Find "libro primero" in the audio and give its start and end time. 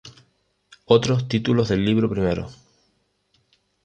1.85-2.49